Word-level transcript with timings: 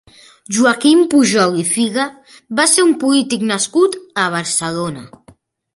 Joaquim 0.55 1.03
Pujol 1.11 1.59
i 1.63 1.67
Figa 1.73 2.07
va 2.61 2.67
ser 2.75 2.89
un 2.89 2.97
polític 3.05 3.45
nascut 3.53 4.01
a 4.25 4.29
Barcelona. 4.39 5.07